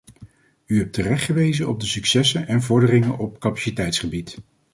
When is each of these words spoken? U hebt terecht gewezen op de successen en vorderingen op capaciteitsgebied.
U 0.65 0.77
hebt 0.79 0.93
terecht 0.93 1.23
gewezen 1.25 1.67
op 1.67 1.79
de 1.79 1.85
successen 1.85 2.47
en 2.47 2.61
vorderingen 2.61 3.17
op 3.17 3.39
capaciteitsgebied. 3.39 4.37